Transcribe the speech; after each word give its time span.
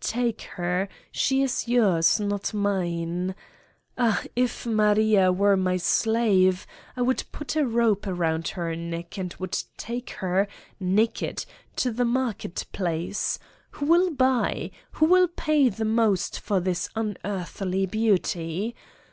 Take 0.00 0.42
her. 0.58 0.88
She 1.12 1.40
is 1.40 1.68
yours, 1.68 2.18
not 2.18 2.52
mine. 2.52 3.36
Ah, 3.96 4.24
if 4.34 4.66
Maria 4.66 5.30
were 5.30 5.56
my 5.56 5.76
slave, 5.76 6.66
I 6.96 7.02
would 7.02 7.22
putja 7.32 7.62
rope 7.64 8.04
around 8.08 8.48
her 8.48 8.74
neck 8.74 9.16
and 9.20 9.32
would 9.38 9.56
take 9.76 10.10
her, 10.14 10.48
naked, 10.80 11.44
to 11.76 11.92
the 11.92 12.04
market 12.04 12.66
place: 12.72 13.38
Who 13.70 13.86
will 13.86 14.10
buy? 14.10 14.72
Who 14.94 15.06
will 15.06 15.28
pay 15.28 15.68
the 15.68 15.84
most 15.84 16.40
for 16.40 16.58
this 16.58 16.88
unearthly 16.96 17.86
beauty? 17.86 18.74